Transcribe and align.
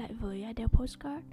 lại 0.00 0.12
với 0.20 0.42
Adele 0.42 0.68
Postcard. 0.72 1.26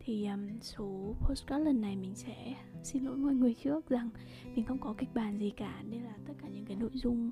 Thì 0.00 0.26
um, 0.26 0.60
số 0.60 1.14
postcard 1.20 1.64
lần 1.64 1.80
này 1.80 1.96
mình 1.96 2.14
sẽ 2.14 2.54
xin 2.82 3.04
lỗi 3.04 3.16
mọi 3.16 3.34
người 3.34 3.54
trước 3.54 3.88
rằng 3.88 4.10
Mình 4.54 4.64
không 4.64 4.78
có 4.78 4.94
kịch 4.98 5.08
bản 5.14 5.38
gì 5.38 5.50
cả 5.50 5.82
Nên 5.90 6.02
là 6.02 6.14
tất 6.26 6.32
cả 6.42 6.48
những 6.48 6.64
cái 6.64 6.76
nội 6.76 6.90
dung 6.92 7.30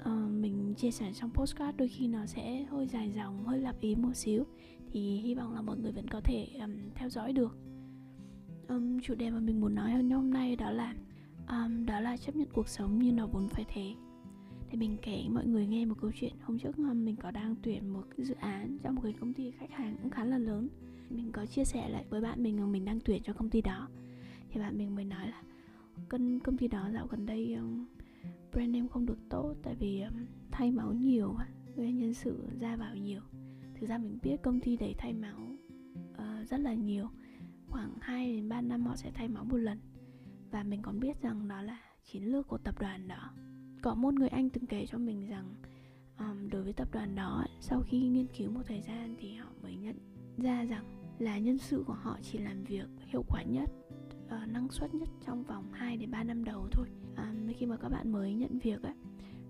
uh, 0.00 0.30
mình 0.30 0.74
chia 0.76 0.90
sẻ 0.90 1.12
trong 1.14 1.30
postcard 1.30 1.78
đôi 1.78 1.88
khi 1.88 2.08
nó 2.08 2.26
sẽ 2.26 2.64
hơi 2.64 2.86
dài 2.86 3.12
dòng, 3.16 3.44
hơi 3.44 3.60
lặp 3.60 3.80
ý 3.80 3.94
một 3.94 4.14
xíu. 4.14 4.44
Thì 4.92 5.16
hy 5.16 5.34
vọng 5.34 5.54
là 5.54 5.62
mọi 5.62 5.78
người 5.78 5.92
vẫn 5.92 6.08
có 6.08 6.20
thể 6.20 6.48
um, 6.60 6.72
theo 6.94 7.08
dõi 7.08 7.32
được. 7.32 7.56
Um, 8.68 9.00
Chủ 9.00 9.14
đề 9.14 9.30
mà 9.30 9.40
mình 9.40 9.60
muốn 9.60 9.74
nói 9.74 9.92
hôm 9.92 10.30
nay 10.30 10.56
đó 10.56 10.70
là 10.70 10.94
um, 11.48 11.86
Đó 11.86 12.00
là 12.00 12.16
chấp 12.16 12.36
nhận 12.36 12.48
cuộc 12.52 12.68
sống 12.68 12.98
như 12.98 13.12
nó 13.12 13.26
vốn 13.26 13.48
phải 13.48 13.64
thế 13.68 13.94
thì 14.74 14.80
mình 14.80 14.96
kể 15.02 15.24
mọi 15.30 15.46
người 15.46 15.66
nghe 15.66 15.84
một 15.84 15.94
câu 16.00 16.10
chuyện 16.14 16.32
hôm 16.42 16.58
trước 16.58 16.78
mình 16.78 17.16
có 17.16 17.30
đang 17.30 17.54
tuyển 17.62 17.88
một 17.88 18.02
cái 18.16 18.26
dự 18.26 18.34
án 18.34 18.78
cho 18.82 18.90
một 18.90 19.00
cái 19.04 19.12
công 19.20 19.34
ty 19.34 19.50
khách 19.50 19.70
hàng 19.70 19.96
cũng 20.02 20.10
khá 20.10 20.24
là 20.24 20.38
lớn. 20.38 20.68
Mình 21.10 21.32
có 21.32 21.46
chia 21.46 21.64
sẻ 21.64 21.88
lại 21.88 22.04
với 22.10 22.20
bạn 22.20 22.42
mình 22.42 22.56
rằng 22.56 22.72
mình 22.72 22.84
đang 22.84 23.00
tuyển 23.00 23.22
cho 23.22 23.32
công 23.32 23.50
ty 23.50 23.60
đó. 23.60 23.88
Thì 24.50 24.60
bạn 24.60 24.78
mình 24.78 24.94
mới 24.94 25.04
nói 25.04 25.28
là 25.28 25.42
cân 26.08 26.40
công 26.40 26.56
ty 26.56 26.68
đó 26.68 26.88
dạo 26.92 27.06
gần 27.06 27.26
đây 27.26 27.54
um, 27.54 27.86
brand 28.52 28.74
name 28.74 28.88
không 28.88 29.06
được 29.06 29.18
tốt 29.28 29.54
tại 29.62 29.74
vì 29.74 30.00
um, 30.00 30.26
thay 30.50 30.70
máu 30.70 30.92
nhiều 30.92 31.36
gây 31.76 31.92
nhân 31.92 32.14
sự 32.14 32.48
ra 32.60 32.76
vào 32.76 32.96
nhiều. 32.96 33.20
Thực 33.74 33.86
ra 33.86 33.98
mình 33.98 34.18
biết 34.22 34.36
công 34.42 34.60
ty 34.60 34.76
đấy 34.76 34.94
thay 34.98 35.12
máu 35.12 35.38
uh, 36.12 36.48
rất 36.48 36.60
là 36.60 36.74
nhiều. 36.74 37.08
Khoảng 37.68 37.94
2 38.00 38.32
đến 38.32 38.48
3 38.48 38.60
năm 38.60 38.86
họ 38.86 38.96
sẽ 38.96 39.10
thay 39.14 39.28
máu 39.28 39.44
một 39.44 39.56
lần. 39.56 39.78
Và 40.50 40.62
mình 40.62 40.82
còn 40.82 41.00
biết 41.00 41.22
rằng 41.22 41.48
đó 41.48 41.62
là 41.62 41.78
chiến 42.04 42.22
lược 42.22 42.48
của 42.48 42.58
tập 42.58 42.74
đoàn 42.80 43.08
đó 43.08 43.34
có 43.84 43.94
một 43.94 44.14
người 44.14 44.28
anh 44.28 44.50
từng 44.50 44.66
kể 44.66 44.86
cho 44.86 44.98
mình 44.98 45.28
rằng 45.28 45.54
um, 46.18 46.48
đối 46.50 46.62
với 46.62 46.72
tập 46.72 46.88
đoàn 46.92 47.14
đó 47.14 47.44
sau 47.60 47.82
khi 47.86 48.08
nghiên 48.08 48.26
cứu 48.38 48.50
một 48.50 48.60
thời 48.66 48.80
gian 48.80 49.16
thì 49.18 49.34
họ 49.34 49.48
mới 49.62 49.76
nhận 49.76 49.96
ra 50.38 50.64
rằng 50.64 50.84
là 51.18 51.38
nhân 51.38 51.58
sự 51.58 51.84
của 51.86 51.92
họ 51.92 52.18
chỉ 52.22 52.38
làm 52.38 52.64
việc 52.64 52.86
hiệu 53.06 53.24
quả 53.28 53.42
nhất 53.42 53.70
uh, 54.26 54.48
năng 54.48 54.68
suất 54.70 54.94
nhất 54.94 55.08
trong 55.26 55.44
vòng 55.44 55.72
2 55.72 55.96
đến 55.96 56.10
3 56.10 56.24
năm 56.24 56.44
đầu 56.44 56.68
thôi. 56.72 56.86
Um, 57.16 57.52
khi 57.58 57.66
mà 57.66 57.76
các 57.76 57.88
bạn 57.88 58.12
mới 58.12 58.34
nhận 58.34 58.58
việc 58.58 58.82
ấy, 58.82 58.94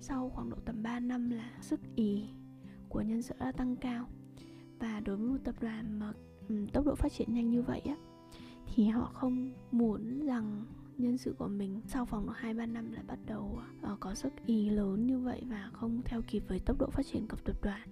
sau 0.01 0.31
khoảng 0.35 0.51
độ 0.51 0.57
tầm 0.65 0.83
3 0.83 1.01
năm 1.01 1.31
là 1.31 1.51
sức 1.61 1.81
ý 1.97 2.25
của 2.89 3.01
nhân 3.01 3.23
sự 3.23 3.35
đã 3.41 3.53
tăng 3.53 3.77
cao. 3.77 4.09
Và 4.79 5.01
đối 5.01 5.17
với 5.17 5.29
một 5.29 5.39
tập 5.45 5.55
đoàn 5.61 5.98
mà 5.98 6.13
um, 6.48 6.67
tốc 6.67 6.87
độ 6.87 6.95
phát 6.95 7.13
triển 7.13 7.35
nhanh 7.35 7.51
như 7.51 7.63
vậy 7.63 7.81
á 7.81 7.97
thì 8.67 8.89
họ 8.89 9.11
không 9.15 9.53
muốn 9.73 10.27
rằng 10.27 10.65
nhân 10.98 11.19
sự 11.19 11.34
của 11.39 11.48
mình. 11.48 11.81
Sau 11.87 12.05
vòng 12.05 12.28
2-3 12.42 12.73
năm 12.73 12.92
lại 12.92 13.05
bắt 13.06 13.19
đầu 13.27 13.59
uh, 13.92 14.00
có 14.00 14.14
sức 14.14 14.33
ý 14.47 14.70
lớn 14.70 15.06
như 15.06 15.19
vậy 15.19 15.42
và 15.47 15.70
không 15.73 16.03
theo 16.05 16.23
kịp 16.28 16.42
với 16.48 16.59
tốc 16.59 16.78
độ 16.78 16.86
phát 16.91 17.06
triển 17.06 17.28
của 17.28 17.36
tập 17.45 17.56
đoàn. 17.62 17.89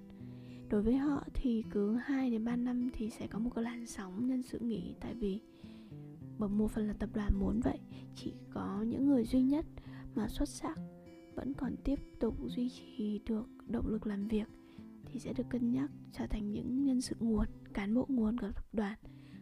Đối 0.68 0.82
với 0.82 0.96
họ 0.96 1.24
thì 1.34 1.64
cứ 1.70 1.94
2 1.94 2.30
đến 2.30 2.44
3 2.44 2.56
năm 2.56 2.90
thì 2.92 3.10
sẽ 3.10 3.26
có 3.26 3.38
một 3.38 3.50
cái 3.54 3.64
làn 3.64 3.86
sóng 3.86 4.26
nhân 4.26 4.42
sự 4.42 4.58
nghỉ 4.58 4.94
tại 5.00 5.14
vì 5.14 5.40
bởi 6.38 6.48
một 6.48 6.70
phần 6.70 6.86
là 6.86 6.92
tập 6.92 7.10
đoàn 7.14 7.32
muốn 7.40 7.60
vậy. 7.60 7.78
Chỉ 8.16 8.34
có 8.50 8.82
những 8.82 9.08
người 9.08 9.24
duy 9.24 9.42
nhất 9.42 9.66
mà 10.14 10.28
xuất 10.28 10.48
sắc 10.48 10.78
vẫn 11.34 11.54
còn 11.54 11.76
tiếp 11.84 11.98
tục 12.20 12.34
duy 12.46 12.70
trì 12.70 13.20
được 13.26 13.46
động 13.66 13.88
lực 13.88 14.06
làm 14.06 14.28
việc 14.28 14.48
thì 15.06 15.20
sẽ 15.20 15.32
được 15.32 15.44
cân 15.50 15.72
nhắc 15.72 15.90
trở 16.12 16.26
thành 16.26 16.52
những 16.52 16.84
nhân 16.84 17.00
sự 17.00 17.16
nguồn 17.20 17.46
cán 17.72 17.94
bộ 17.94 18.06
nguồn 18.08 18.38
của 18.38 18.50
tập 18.54 18.66
đoàn. 18.72 18.98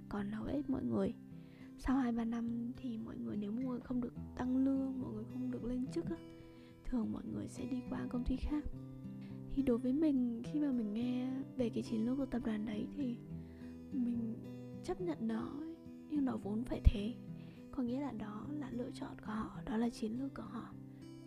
Còn 0.09 0.33
hầu 0.33 0.45
hết 0.45 0.71
mọi 0.71 0.85
người 0.85 1.15
sau 1.79 1.97
hai 1.97 2.13
ba 2.13 2.25
năm 2.25 2.73
thì 2.77 2.99
mọi 2.99 3.17
người 3.17 3.30
người 3.81 3.87
không 3.87 4.01
được 4.01 4.13
tăng 4.37 4.57
lương, 4.57 5.01
mọi 5.03 5.13
người 5.13 5.25
không 5.33 5.51
được 5.51 5.65
lên 5.65 5.87
chức 5.93 6.05
á, 6.11 6.17
thường 6.85 7.13
mọi 7.13 7.23
người 7.33 7.49
sẽ 7.49 7.65
đi 7.65 7.83
qua 7.91 8.07
công 8.09 8.25
ty 8.25 8.37
khác. 8.37 8.65
Thì 9.53 9.63
đối 9.63 9.79
với 9.79 9.93
mình, 9.93 10.43
khi 10.45 10.61
mà 10.61 10.73
mình 10.73 10.93
nghe 10.93 11.31
về 11.57 11.69
cái 11.69 11.83
chiến 11.83 12.07
lược 12.07 12.19
của 12.19 12.27
tập 12.27 12.43
đoàn 12.45 12.67
đấy 12.67 12.87
thì 12.97 13.17
mình 13.93 14.35
chấp 14.85 15.01
nhận 15.01 15.19
nó, 15.21 15.61
nhưng 16.11 16.25
nó 16.25 16.37
vốn 16.37 16.65
phải 16.65 16.81
thế. 16.85 17.15
Có 17.71 17.83
nghĩa 17.83 18.01
là 18.01 18.13
đó 18.13 18.47
là 18.59 18.71
lựa 18.71 18.91
chọn 18.91 19.17
của 19.27 19.33
họ, 19.33 19.61
đó 19.67 19.77
là 19.77 19.89
chiến 19.89 20.21
lược 20.21 20.35
của 20.35 20.43
họ. 20.43 20.75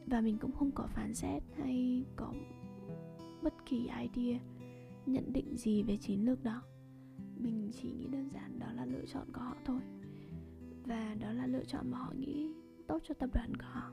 Và 0.06 0.22
mình 0.22 0.38
cũng 0.38 0.52
không 0.52 0.72
có 0.72 0.88
phán 0.88 1.14
xét 1.14 1.44
hay 1.58 2.06
có 2.16 2.34
bất 3.44 3.54
kỳ 3.66 3.78
idea, 3.80 4.40
nhận 5.06 5.34
định 5.34 5.58
gì 5.58 5.84
về 5.84 5.98
chiến 5.98 6.26
lược 6.26 6.44
đó. 6.44 6.62
Mình 7.38 7.72
chỉ 7.82 7.92
nghĩ 7.92 8.08
đơn 8.08 8.30
giản 8.30 8.60
đó 8.60 8.68
là 8.74 8.86
lựa 8.86 9.06
chọn 9.06 9.28
của 9.34 9.42
họ 9.42 9.56
thôi 9.66 9.80
và 10.86 11.16
đó 11.20 11.32
là 11.32 11.48
lựa 11.48 11.64
chọn 11.64 11.92
mà 11.92 11.98
họ 11.98 12.14
nghĩ 12.18 12.50
tốt 12.88 13.00
cho 13.04 13.14
tập 13.14 13.30
đoàn 13.34 13.56
của 13.56 13.66
họ. 13.72 13.92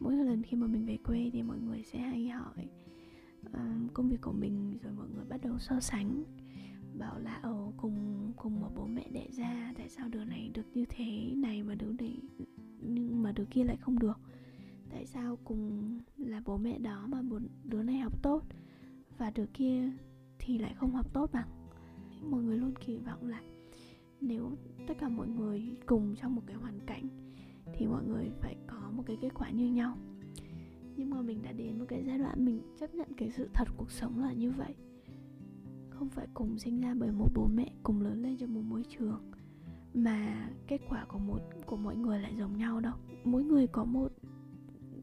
Mỗi 0.00 0.16
lần 0.16 0.42
khi 0.42 0.56
mà 0.56 0.66
mình 0.66 0.86
về 0.86 0.98
quê 1.04 1.30
thì 1.32 1.42
mọi 1.42 1.58
người 1.58 1.82
sẽ 1.82 1.98
hay 1.98 2.28
hỏi 2.28 2.68
uh, 3.46 3.94
công 3.94 4.08
việc 4.08 4.20
của 4.20 4.32
mình 4.32 4.78
rồi 4.82 4.92
mọi 4.92 5.06
người 5.14 5.24
bắt 5.24 5.40
đầu 5.42 5.58
so 5.58 5.80
sánh 5.80 6.24
bảo 6.98 7.18
là 7.18 7.34
ở 7.34 7.72
cùng 7.76 8.32
cùng 8.36 8.60
một 8.60 8.70
bố 8.76 8.86
mẹ 8.86 9.08
đẻ 9.12 9.28
ra 9.32 9.72
tại 9.76 9.88
sao 9.88 10.08
đứa 10.08 10.24
này 10.24 10.50
được 10.54 10.66
như 10.74 10.84
thế 10.88 11.32
này 11.36 11.62
mà 11.62 11.74
đứa 11.74 11.92
này 11.92 12.18
nhưng 12.80 13.22
mà 13.22 13.32
đứa 13.32 13.44
kia 13.44 13.64
lại 13.64 13.76
không 13.76 13.98
được? 13.98 14.18
Tại 14.90 15.06
sao 15.06 15.38
cùng 15.44 15.98
là 16.16 16.42
bố 16.44 16.56
mẹ 16.56 16.78
đó 16.78 17.06
mà 17.08 17.22
một 17.22 17.38
đứa 17.64 17.82
này 17.82 17.98
học 17.98 18.22
tốt 18.22 18.42
và 19.18 19.30
đứa 19.30 19.46
kia 19.46 19.90
thì 20.38 20.58
lại 20.58 20.74
không 20.74 20.90
học 20.90 21.12
tốt 21.12 21.30
bằng? 21.32 21.48
Mọi 22.22 22.42
người 22.42 22.56
luôn 22.56 22.72
kỳ 22.86 22.98
vọng 22.98 23.26
là 23.26 23.40
nếu 24.20 24.50
tất 24.86 24.94
cả 24.98 25.08
mọi 25.08 25.28
người 25.28 25.62
cùng 25.86 26.14
trong 26.16 26.34
một 26.34 26.42
cái 26.46 26.56
hoàn 26.56 26.80
cảnh, 26.86 27.08
thì 27.74 27.86
mọi 27.86 28.04
người 28.04 28.30
phải 28.40 28.56
có 28.66 28.90
một 28.92 29.02
cái 29.06 29.16
kết 29.20 29.34
quả 29.34 29.50
như 29.50 29.66
nhau. 29.66 29.98
Nhưng 30.96 31.10
mà 31.10 31.22
mình 31.22 31.42
đã 31.42 31.52
đến 31.52 31.78
một 31.78 31.84
cái 31.88 32.04
giai 32.06 32.18
đoạn 32.18 32.44
mình 32.44 32.60
chấp 32.80 32.94
nhận 32.94 33.08
cái 33.16 33.30
sự 33.30 33.48
thật 33.54 33.68
cuộc 33.76 33.90
sống 33.90 34.18
là 34.18 34.32
như 34.32 34.50
vậy. 34.50 34.74
Không 35.90 36.08
phải 36.08 36.26
cùng 36.34 36.58
sinh 36.58 36.80
ra 36.80 36.94
bởi 36.94 37.12
một 37.12 37.28
bố 37.34 37.46
mẹ 37.54 37.72
cùng 37.82 38.00
lớn 38.00 38.22
lên 38.22 38.36
trong 38.36 38.54
một 38.54 38.62
môi 38.64 38.82
trường, 38.98 39.20
mà 39.94 40.50
kết 40.66 40.80
quả 40.88 41.04
của 41.08 41.18
một, 41.18 41.40
của 41.66 41.76
mỗi 41.76 41.96
người 41.96 42.20
lại 42.20 42.34
giống 42.38 42.56
nhau 42.56 42.80
đâu. 42.80 42.94
Mỗi 43.24 43.44
người 43.44 43.66
có 43.66 43.84
một 43.84 44.12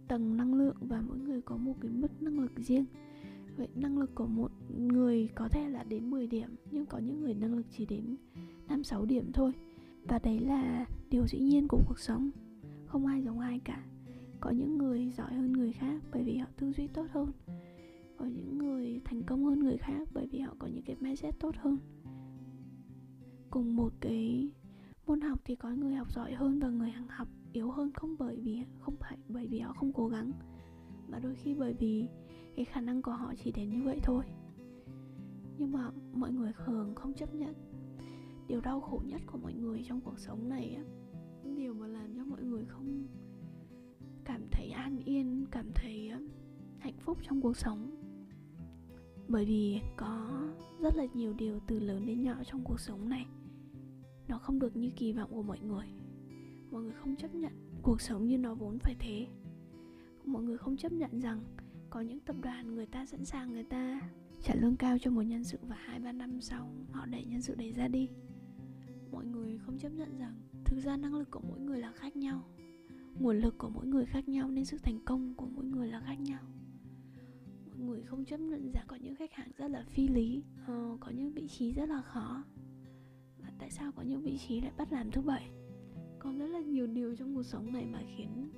tầng 0.08 0.38
năng 0.38 0.54
lượng 0.54 0.76
và 0.80 1.02
mỗi 1.02 1.18
người 1.18 1.42
có 1.42 1.58
một 1.58 1.74
cái 1.82 1.92
mức 1.92 2.22
năng 2.22 2.40
lực 2.40 2.52
riêng. 2.58 2.86
Vậy 3.58 3.68
năng 3.76 3.98
lực 3.98 4.16
của 4.16 4.26
một 4.26 4.52
người 4.78 5.30
có 5.36 5.48
thể 5.48 5.70
là 5.70 5.84
đến 5.84 6.10
10 6.10 6.28
điểm, 6.28 6.56
nhưng 6.72 6.86
có 6.86 6.98
những 6.98 7.22
người 7.22 7.34
năng 7.34 7.54
lực 7.54 7.66
chỉ 7.72 7.86
đến 7.86 8.16
5 8.68 8.84
6 8.84 9.06
điểm 9.06 9.32
thôi. 9.34 9.52
Và 10.04 10.20
đấy 10.24 10.40
là 10.40 10.86
điều 11.10 11.28
dĩ 11.28 11.40
nhiên 11.40 11.68
của 11.68 11.82
cuộc 11.88 12.00
sống. 12.00 12.30
Không 12.86 13.06
ai 13.06 13.24
giống 13.24 13.40
ai 13.40 13.60
cả. 13.64 13.84
Có 14.40 14.50
những 14.50 14.78
người 14.78 15.12
giỏi 15.18 15.34
hơn 15.34 15.54
người 15.54 15.74
khác 15.74 16.02
bởi 16.12 16.24
vì 16.24 16.38
họ 16.38 16.48
tư 16.58 16.72
duy 16.72 16.88
tốt 16.88 17.06
hơn. 17.12 17.32
Có 18.18 18.26
những 18.26 18.58
người 18.58 19.02
thành 19.06 19.24
công 19.24 19.46
hơn 19.46 19.60
người 19.60 19.78
khác 19.78 20.08
bởi 20.14 20.28
vì 20.32 20.40
họ 20.40 20.56
có 20.60 20.68
những 20.68 20.84
cái 20.84 20.96
mindset 21.00 21.40
tốt 21.40 21.56
hơn. 21.58 21.78
Cùng 23.50 23.76
một 23.76 23.94
cái 24.00 24.50
môn 25.08 25.22
học 25.22 25.40
thì 25.46 25.56
có 25.56 25.70
người 25.70 25.94
học 25.96 26.12
giỏi 26.12 26.34
hơn 26.34 26.60
và 26.60 26.70
người 26.70 26.92
học 27.10 27.28
yếu 27.54 27.72
hơn 27.72 27.92
không 27.94 28.16
bởi 28.20 28.40
vì, 28.40 28.64
không 28.80 28.96
phải 29.00 29.18
bởi 29.28 29.48
vì 29.48 29.60
họ 29.60 29.74
không 29.74 29.94
cố 29.94 30.08
gắng, 30.08 30.32
mà 31.08 31.20
đôi 31.20 31.36
khi 31.36 31.54
bởi 31.54 31.74
vì 31.74 32.08
cái 32.56 32.66
khả 32.66 32.82
năng 32.82 33.02
của 33.02 33.12
họ 33.12 33.34
chỉ 33.44 33.52
đến 33.52 33.70
như 33.70 33.84
vậy 33.84 34.00
thôi 34.04 34.26
nhưng 35.58 35.72
mà 35.72 35.90
mọi 36.14 36.32
người 36.32 36.52
thường 36.66 36.96
không 36.96 37.14
chấp 37.14 37.36
nhận 37.36 37.54
điều 38.48 38.62
đau 38.62 38.82
khổ 38.82 39.02
nhất 39.06 39.22
của 39.26 39.38
mọi 39.38 39.54
người 39.54 39.84
trong 39.88 40.02
cuộc 40.02 40.20
sống 40.20 40.50
này 40.50 40.76
á 40.78 40.84
điều 41.56 41.74
mà 41.74 41.88
làm 41.88 42.16
cho 42.16 42.26
mọi 42.26 42.44
người 42.44 42.66
không 42.66 43.08
cảm 44.26 44.42
thấy 44.52 44.70
an 44.70 44.98
yên, 45.06 45.46
cảm 45.52 45.72
thấy 45.76 46.12
hạnh 46.80 46.98
phúc 47.00 47.18
trong 47.22 47.42
cuộc 47.42 47.58
sống. 47.58 47.92
Bởi 49.28 49.46
vì 49.46 49.82
có 49.98 50.42
rất 50.80 50.96
là 50.96 51.06
nhiều 51.14 51.34
điều 51.34 51.60
từ 51.68 51.80
lớn 51.80 52.06
đến 52.06 52.24
nhỏ 52.24 52.36
trong 52.46 52.64
cuộc 52.64 52.80
sống 52.80 53.10
này, 53.10 53.26
nó 54.28 54.38
không 54.38 54.60
được 54.60 54.76
như 54.76 54.92
kỳ 54.96 55.14
vọng 55.14 55.30
của 55.34 55.44
mọi 55.44 55.60
người. 55.60 55.86
Mọi 56.72 56.82
người 56.82 56.94
không 56.94 57.16
chấp 57.16 57.36
nhận 57.36 57.54
cuộc 57.82 58.02
sống 58.02 58.28
như 58.28 58.38
nó 58.38 58.56
vốn 58.56 58.80
phải 58.80 58.96
thế. 59.00 59.28
Mọi 60.26 60.44
người 60.44 60.58
không 60.58 60.78
chấp 60.78 60.92
nhận 60.92 61.20
rằng 61.20 61.42
có 61.90 62.02
những 62.02 62.20
tập 62.20 62.36
đoàn 62.42 62.76
người 62.76 62.86
ta 62.86 63.06
sẵn 63.06 63.26
sàng 63.26 63.54
người 63.54 63.64
ta 63.64 64.02
trả 64.42 64.56
lương 64.56 64.76
cao 64.76 64.98
cho 65.02 65.12
một 65.12 65.22
nhân 65.22 65.44
sự 65.44 65.58
và 65.62 65.76
hai 65.80 66.00
ba 66.00 66.12
năm 66.12 66.42
sau 66.42 66.70
họ 66.92 67.06
đẩy 67.06 67.26
nhân 67.26 67.42
sự 67.42 67.56
đấy 67.56 67.72
ra 67.72 67.88
đi 67.88 68.10
mọi 69.14 69.26
người 69.26 69.58
không 69.58 69.78
chấp 69.78 69.90
nhận 69.90 70.18
rằng 70.18 70.36
thực 70.66 70.80
ra 70.84 70.98
năng 70.98 71.16
lực 71.16 71.32
của 71.32 71.42
mỗi 71.50 71.60
người 71.60 71.80
là 71.80 71.92
khác 71.92 72.16
nhau. 72.16 72.44
Nguồn 73.20 73.38
lực 73.38 73.58
của 73.58 73.70
mỗi 73.70 73.86
người 73.86 74.06
khác 74.06 74.30
nhau 74.30 74.52
nên 74.52 74.66
sức 74.66 74.84
thành 74.84 75.00
công 75.06 75.34
của 75.36 75.46
mỗi 75.46 75.66
người 75.66 75.88
là 75.88 76.00
khác 76.00 76.20
nhau. 76.20 76.40
Mọi 77.68 77.78
người 77.80 78.02
không 78.02 78.26
chấp 78.26 78.40
nhận 78.40 78.72
rằng 78.72 78.86
có 78.88 78.96
những 78.96 79.16
khách 79.16 79.34
hàng 79.34 79.52
rất 79.58 79.68
là 79.68 79.84
phi 79.90 80.08
lý 80.08 80.44
ờ, 80.68 80.98
có 81.00 81.12
những 81.12 81.32
vị 81.32 81.48
trí 81.48 81.72
rất 81.72 81.90
là 81.90 82.02
khó. 82.02 82.44
Và 83.38 83.52
tại 83.60 83.72
sao 83.72 83.92
có 83.92 84.02
những 84.04 84.22
vị 84.22 84.38
trí 84.48 84.62
lại 84.62 84.72
bắt 84.78 84.94
làm 84.94 85.12
thứ 85.12 85.22
bảy? 85.22 85.50
Còn 86.20 86.38
rất 86.40 86.48
là 86.48 86.60
nhiều 86.60 86.88
điều 86.88 87.16
trong 87.16 87.36
cuộc 87.36 87.44
sống 87.44 87.74
này 87.74 87.86
mà 87.86 88.00
khiến 88.16 88.52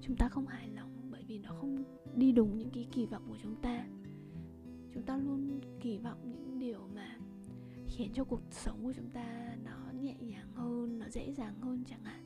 chúng 0.00 0.16
ta 0.16 0.28
không 0.28 0.46
hài 0.46 0.68
lòng 0.68 1.10
bởi 1.10 1.24
vì 1.26 1.38
nó 1.38 1.50
không 1.60 1.84
đi 2.16 2.32
đúng 2.32 2.58
những 2.58 2.70
cái 2.70 2.86
kỳ 2.92 3.06
vọng 3.06 3.22
của 3.28 3.36
chúng 3.42 3.56
ta. 3.62 3.86
Chúng 4.94 5.02
ta 5.02 5.16
luôn 5.16 5.60
kỳ 5.80 5.98
vọng 5.98 6.18
những 6.30 6.58
điều 6.58 6.88
mà 6.94 7.18
khiến 7.88 8.10
cho 8.14 8.24
cuộc 8.24 8.40
sống 8.50 8.84
của 8.84 8.92
chúng 8.96 9.10
ta 9.10 9.56
nó 9.64 9.92
nhẹ 10.00 10.14
nhàng 10.20 10.52
hơn 10.54 10.98
nó 10.98 11.08
dễ 11.08 11.32
dàng 11.32 11.54
hơn 11.60 11.84
chẳng 11.86 12.04
hạn. 12.04 12.24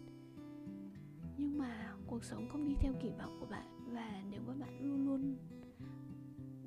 Nhưng 1.38 1.58
mà 1.58 1.94
cuộc 2.06 2.24
sống 2.24 2.48
không 2.48 2.68
đi 2.68 2.74
theo 2.80 2.92
kỳ 3.02 3.10
vọng 3.18 3.36
của 3.40 3.46
bạn. 3.46 3.66
Và 3.92 4.22
nếu 4.30 4.40
mà 4.46 4.54
bạn 4.54 4.80
luôn 4.80 5.06
luôn 5.06 5.36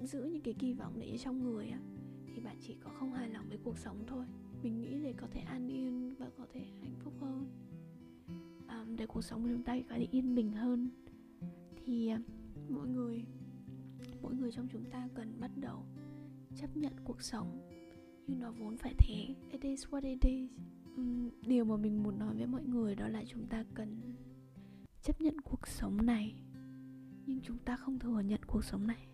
giữ 0.02 0.24
những 0.24 0.44
cái 0.44 0.54
kỳ 0.54 0.74
vọng 0.74 1.00
đấy 1.00 1.18
trong 1.20 1.44
người 1.44 1.68
á 1.68 1.80
thì 2.28 2.42
bạn 2.42 2.58
chỉ 2.62 2.76
có 2.84 2.90
không 3.00 3.14
hài 3.14 3.30
lòng 3.30 3.50
với 3.50 3.58
cuộc 3.64 3.78
sống 3.78 4.04
thôi. 4.08 4.26
Mình 4.64 4.82
nghĩ 4.82 5.00
để 5.04 5.14
có 5.18 5.28
thể 5.32 5.42
an 5.42 5.68
yên 5.68 6.16
và 6.20 6.30
có 6.38 6.46
thể 6.54 6.60
hạnh 6.82 6.96
phúc 7.04 7.14
hơn 7.22 7.66
à, 8.68 8.86
để 8.98 9.06
cuộc 9.06 9.22
sống 9.22 9.44
của 9.44 9.50
chúng 9.50 9.64
ta 9.64 9.78
có 9.90 9.96
thể 9.96 10.08
yên 10.12 10.36
bình 10.36 10.52
hơn 10.52 10.90
thì 11.86 12.10
ờ, 12.10 12.18
mỗi 12.70 12.88
người 12.88 13.24
mỗi 14.22 14.36
người 14.36 14.52
trong 14.52 14.68
chúng 14.72 14.86
ta 14.92 15.08
cần 15.16 15.38
bắt 15.40 15.52
đầu 15.56 15.84
chấp 16.56 16.78
nhận 16.78 16.94
cuộc 17.04 17.22
sống 17.22 17.70
nhưng 18.28 18.40
nó 18.40 18.52
vốn 18.52 18.78
phải 18.78 18.94
thế. 18.98 19.36
It 19.52 19.62
is 19.62 19.86
what 19.88 20.04
it 20.04 20.22
is. 20.22 20.52
Uhm, 21.02 21.30
điều 21.42 21.66
mà 21.66 21.78
mình 21.78 22.04
muốn 22.04 22.20
nói 22.20 22.36
với 22.36 22.48
mọi 22.48 22.64
người 22.64 22.96
đó 22.96 23.08
là 23.08 23.24
chúng 23.28 23.46
ta 23.48 23.66
cần 23.74 24.02
chấp 25.02 25.22
nhận 25.22 25.42
cuộc 25.42 25.68
sống 25.68 26.06
này 26.06 26.36
nhưng 27.26 27.40
chúng 27.42 27.58
ta 27.58 27.76
không 27.76 28.00
thừa 28.00 28.20
nhận 28.20 28.40
cuộc 28.48 28.64
sống 28.64 28.88
này. 28.88 29.08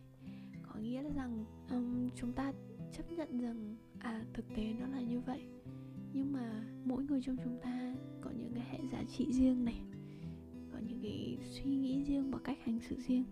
Có 0.63 0.79
nghĩa 0.79 1.01
là 1.01 1.09
rằng 1.09 1.45
um, 1.69 2.09
chúng 2.15 2.33
ta 2.33 2.53
chấp 2.91 3.11
nhận 3.11 3.39
rằng 3.39 3.75
à 3.99 4.25
thực 4.33 4.45
tế 4.55 4.73
nó 4.79 4.87
là 4.87 5.01
như 5.01 5.19
vậy. 5.19 5.41
Nhưng 6.13 6.33
mà 6.33 6.63
mỗi 6.85 7.03
người 7.03 7.21
trong 7.25 7.37
chúng 7.43 7.59
ta 7.63 7.95
có 8.21 8.31
những 8.31 8.53
cái 8.53 8.65
hệ 8.71 8.79
giá 8.91 9.03
trị 9.03 9.27
riêng 9.31 9.65
này 9.65 9.81
có 10.71 10.77
những 10.87 10.99
cái 11.03 11.37
suy 11.41 11.75
nghĩ 11.75 12.03
riêng 12.03 12.31
và 12.31 12.39
cách 12.43 12.57
hành 12.63 12.79
xử 12.79 12.95
riêng 13.07 13.25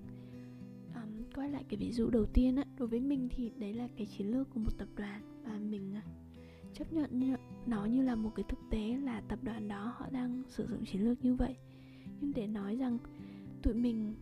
quay 1.35 1.49
lại 1.49 1.63
cái 1.69 1.77
ví 1.77 1.91
dụ 1.91 2.09
đầu 2.09 2.25
tiên 2.25 2.55
á, 2.55 2.63
đối 2.77 2.87
với 2.87 2.99
mình 2.99 3.29
thì 3.35 3.51
đấy 3.57 3.73
là 3.73 3.87
cái 3.97 4.07
chiến 4.07 4.31
lược 4.31 4.49
của 4.53 4.59
một 4.59 4.77
tập 4.77 4.87
đoàn 4.95 5.21
và 5.43 5.59
mình 5.69 5.93
à, 5.95 6.03
chấp 6.73 6.93
nhận 6.93 7.35
nó 7.65 7.85
như 7.85 8.01
là 8.01 8.15
một 8.15 8.31
cái 8.35 8.43
thực 8.49 8.59
tế 8.69 8.97
là 9.03 9.21
tập 9.21 9.39
đoàn 9.43 9.67
đó 9.67 9.93
họ 9.97 10.05
đang 10.11 10.43
sử 10.47 10.67
dụng 10.67 10.85
chiến 10.85 11.01
lược 11.01 11.25
như 11.25 11.35
vậy. 11.35 11.55
Nhưng 12.21 12.33
để 12.35 12.47
nói 12.47 12.75
rằng 12.75 12.97
tụi 13.61 13.73
mình 13.73 14.15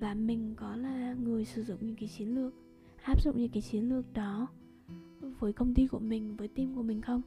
và 0.00 0.14
mình 0.14 0.54
có 0.56 0.76
là 0.76 1.14
người 1.14 1.44
sử 1.44 1.64
dụng 1.64 1.78
những 1.80 1.96
cái 1.96 2.08
chiến 2.08 2.34
lược, 2.34 2.54
áp 3.02 3.22
dụng 3.22 3.38
những 3.38 3.50
cái 3.50 3.62
chiến 3.62 3.88
lược 3.88 4.12
đó 4.12 4.48
với 5.38 5.52
công 5.52 5.74
ty 5.74 5.86
của 5.86 5.98
mình, 5.98 6.36
với 6.36 6.48
team 6.48 6.74
của 6.74 6.82
mình 6.82 7.00
không? 7.00 7.22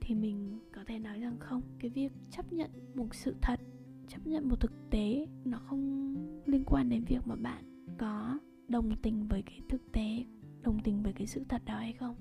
Thì 0.00 0.14
mình 0.14 0.58
có 0.72 0.84
thể 0.86 0.98
nói 0.98 1.20
rằng 1.20 1.36
không. 1.38 1.62
Cái 1.78 1.90
việc 1.90 2.12
chấp 2.30 2.52
nhận 2.52 2.70
một 2.94 3.14
sự 3.14 3.34
thật, 3.42 3.60
chấp 4.08 4.26
nhận 4.26 4.48
một 4.48 4.60
thực 4.60 4.72
tế 4.90 5.26
nó 5.44 5.58
không 5.58 6.14
liên 6.46 6.64
quan 6.66 6.88
đến 6.88 7.04
việc 7.04 7.26
mà 7.26 7.36
bạn 7.36 7.73
có 7.98 8.38
đồng 8.68 8.96
tình 9.02 9.28
với 9.28 9.42
cái 9.42 9.60
thực 9.68 9.92
tế, 9.92 10.24
đồng 10.62 10.78
tình 10.84 11.02
với 11.02 11.12
cái 11.12 11.26
sự 11.26 11.44
thật 11.48 11.62
đó 11.64 11.76
hay 11.78 11.92
không? 11.92 12.16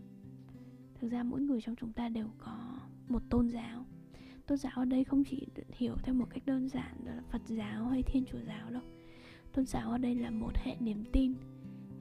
Thực 1.00 1.12
ra 1.12 1.24
mỗi 1.24 1.42
người 1.42 1.62
trong 1.62 1.76
chúng 1.76 1.94
ta 1.94 2.10
đều 2.10 2.28
có 2.38 2.80
một 3.08 3.22
tôn 3.30 3.50
giáo. 3.50 3.86
Tôn 4.48 4.58
giáo 4.58 4.74
ở 4.76 4.86
đây 4.86 5.04
không 5.04 5.24
chỉ 5.24 5.48
hiểu 5.70 5.96
theo 6.04 6.16
một 6.16 6.26
cách 6.30 6.46
đơn 6.46 6.70
giản 6.70 6.96
là 7.06 7.22
phật 7.32 7.42
giáo 7.48 7.88
hay 7.88 8.04
thiên 8.04 8.26
chúa 8.26 8.40
giáo 8.48 8.70
đâu. 8.70 8.84
Tôn 9.54 9.66
giáo 9.66 9.92
ở 9.92 9.98
đây 9.98 10.16
là 10.16 10.30
một 10.32 10.52
hệ 10.56 10.76
niềm 10.80 11.04
tin, 11.12 11.34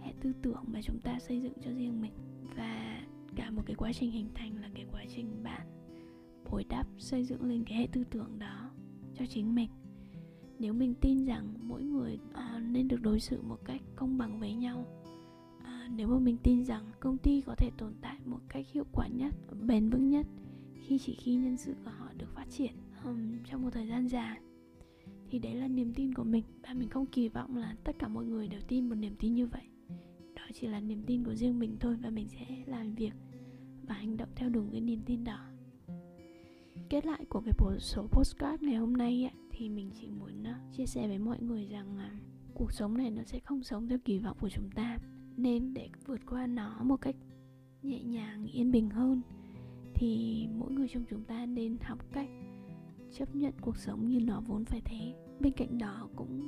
hệ 0.01 0.13
tư 0.21 0.33
tưởng 0.43 0.65
mà 0.67 0.83
chúng 0.83 1.01
ta 1.01 1.19
xây 1.19 1.41
dựng 1.41 1.55
cho 1.65 1.71
riêng 1.71 2.01
mình. 2.01 2.13
Và 2.57 3.03
cả 3.37 3.51
một 3.51 3.63
cái 3.67 3.77
quá 3.77 3.93
trình 3.93 4.11
hình 4.11 4.29
thành 4.35 4.57
là 4.57 4.71
cái 4.75 4.87
quá 4.93 5.05
trình 5.17 5.43
bạn 5.43 5.67
bồi 6.51 6.65
đắp, 6.69 6.87
xây 6.99 7.25
dựng 7.25 7.45
lên 7.45 7.65
cái 7.65 7.79
hệ 7.79 7.89
tư 7.93 8.05
tưởng 8.11 8.39
đó 8.39 8.71
cho 9.15 9.27
chính 9.27 9.55
mình 9.55 9.71
nếu 10.63 10.73
mình 10.73 10.95
tin 11.01 11.25
rằng 11.25 11.55
mỗi 11.63 11.83
người 11.83 12.19
à, 12.33 12.63
nên 12.71 12.89
được 12.89 13.03
đối 13.03 13.21
xử 13.21 13.43
một 13.43 13.59
cách 13.65 13.81
công 13.97 14.19
bằng 14.19 14.41
với 14.41 14.55
nhau 14.55 14.87
à, 15.65 15.89
nếu 15.97 16.09
mà 16.09 16.19
mình 16.19 16.37
tin 16.43 16.65
rằng 16.65 16.85
công 17.01 17.19
ty 17.19 17.41
có 17.41 17.55
thể 17.59 17.71
tồn 17.79 17.93
tại 18.01 18.17
một 18.25 18.41
cách 18.49 18.67
hiệu 18.73 18.85
quả 18.93 19.09
nhất 19.09 19.35
bền 19.61 19.91
vững 19.91 20.09
nhất 20.09 20.27
khi 20.75 20.99
chỉ 20.99 21.15
khi 21.15 21.35
nhân 21.35 21.57
sự 21.57 21.75
của 21.85 21.91
họ 21.91 22.09
được 22.19 22.35
phát 22.35 22.47
triển 22.51 22.73
um, 23.05 23.39
trong 23.45 23.63
một 23.63 23.71
thời 23.73 23.87
gian 23.87 24.09
dài 24.09 24.39
thì 25.31 25.39
đấy 25.39 25.55
là 25.55 25.69
niềm 25.69 25.93
tin 25.95 26.15
của 26.15 26.25
mình. 26.25 26.45
Và 26.63 26.75
mình 26.75 26.89
không 26.89 27.07
kỳ 27.07 27.29
vọng 27.29 27.57
là 27.57 27.77
tất 27.85 27.99
cả 27.99 28.09
mọi 28.09 28.25
người 28.25 28.49
đều 28.49 28.61
tin 28.69 28.89
một 28.89 28.95
niềm 28.95 29.15
tin 29.19 29.35
như 29.35 29.47
vậy. 29.47 29.63
Đó 30.35 30.43
chỉ 30.55 30.67
là 30.67 30.81
niềm 30.81 31.03
tin 31.07 31.25
của 31.25 31.35
riêng 31.35 31.59
mình 31.59 31.77
thôi 31.81 31.97
và 32.03 32.11
mình 32.11 32.29
sẽ 32.29 32.47
làm 32.67 32.95
việc 32.95 33.13
và 33.89 33.95
hành 33.95 34.17
động 34.17 34.29
theo 34.37 34.49
đúng 34.49 34.71
cái 34.73 34.81
niềm 34.81 35.01
tin 35.07 35.25
đó 35.25 35.52
kết 36.93 37.07
lại 37.07 37.25
của 37.29 37.41
cái 37.41 37.79
số 37.79 38.07
postcard 38.07 38.63
ngày 38.63 38.75
hôm 38.75 38.93
nay 38.93 39.25
ấy, 39.25 39.33
thì 39.51 39.69
mình 39.69 39.91
chỉ 39.95 40.11
muốn 40.11 40.47
à, 40.47 40.61
chia 40.73 40.87
sẻ 40.87 41.09
với 41.09 41.19
mọi 41.19 41.39
người 41.41 41.67
rằng 41.67 41.99
là 41.99 42.11
cuộc 42.55 42.73
sống 42.73 42.97
này 42.97 43.11
nó 43.11 43.23
sẽ 43.23 43.39
không 43.39 43.63
sống 43.63 43.89
theo 43.89 43.99
kỳ 44.05 44.19
vọng 44.19 44.37
của 44.41 44.49
chúng 44.49 44.71
ta. 44.75 44.99
Nên 45.37 45.75
để 45.75 45.89
vượt 46.07 46.21
qua 46.27 46.47
nó 46.47 46.83
một 46.83 46.97
cách 47.01 47.17
nhẹ 47.83 48.03
nhàng 48.03 48.47
yên 48.47 48.73
bình 48.73 48.91
hơn 48.91 49.21
thì 49.95 50.47
mỗi 50.59 50.73
người 50.73 50.89
trong 50.89 51.05
chúng 51.11 51.25
ta 51.25 51.47
nên 51.47 51.77
học 51.83 51.99
cách 52.13 52.29
chấp 53.13 53.37
nhận 53.37 53.53
cuộc 53.61 53.77
sống 53.77 54.09
như 54.09 54.21
nó 54.21 54.43
vốn 54.47 54.65
phải 54.65 54.81
thế. 54.85 55.15
Bên 55.41 55.53
cạnh 55.53 55.79
đó 55.79 56.09
cũng 56.17 56.41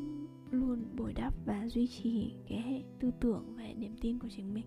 luôn 0.51 0.85
bồi 0.97 1.13
đắp 1.13 1.35
và 1.47 1.69
duy 1.69 1.87
trì 1.87 2.35
cái 2.49 2.61
hệ 2.61 2.83
tư 3.01 3.11
tưởng 3.21 3.55
và 3.57 3.63
hệ 3.63 3.75
niềm 3.75 3.97
tin 4.01 4.19
của 4.19 4.29
chính 4.37 4.55
mình. 4.55 4.67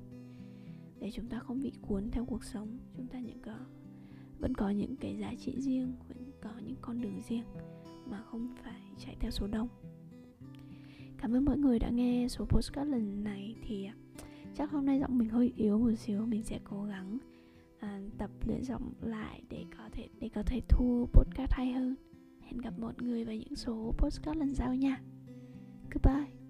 Để 1.00 1.12
chúng 1.14 1.28
ta 1.28 1.40
không 1.40 1.62
bị 1.62 1.72
cuốn 1.82 2.12
theo 2.12 2.26
cuộc 2.26 2.44
sống 2.44 2.78
chúng 2.98 3.08
ta 3.08 3.20
những 3.20 3.42
có 3.42 3.58
vẫn 4.40 4.56
có 4.56 4.70
những 4.70 4.96
cái 4.96 5.18
giá 5.18 5.34
trị 5.40 5.54
riêng 5.58 5.94
vẫn 6.08 6.18
có 6.42 6.50
những 6.66 6.76
con 6.82 7.02
đường 7.02 7.22
riêng 7.30 7.44
mà 8.06 8.22
không 8.22 8.50
phải 8.64 8.82
chạy 8.98 9.16
theo 9.20 9.32
số 9.32 9.48
đông. 9.48 9.68
Cảm 11.18 11.34
ơn 11.36 11.46
mọi 11.46 11.58
người 11.58 11.80
đã 11.80 11.90
nghe 11.90 12.28
số 12.30 12.46
postcard 12.46 12.92
lần 12.92 13.24
này 13.24 13.56
thì 13.68 13.86
à, 13.86 13.96
chắc 14.56 14.72
hôm 14.72 14.86
nay 14.86 15.00
giọng 15.00 15.18
mình 15.18 15.30
hơi 15.30 15.54
yếu 15.56 15.80
một 15.80 15.96
xíu 15.96 16.26
mình 16.26 16.44
sẽ 16.44 16.60
cố 16.64 16.84
gắng 16.84 17.18
à, 17.80 18.02
tập 18.18 18.30
luyện 18.46 18.64
giọng 18.64 18.94
lại 19.02 19.42
để 19.50 19.66
có 19.78 19.90
thể 19.92 20.08
để 20.20 20.30
có 20.30 20.44
thể 20.46 20.62
thu 20.70 21.08
podcast 21.14 21.52
hay 21.52 21.72
hơn. 21.72 21.96
Hẹn 22.42 22.58
gặp 22.58 22.74
mọi 22.80 22.94
người 23.02 23.26
vào 23.26 23.36
những 23.36 23.56
số 23.56 23.94
postcard 23.98 24.40
lần 24.40 24.56
sau 24.56 24.76
nha. 24.76 25.02
Goodbye. 25.92 26.47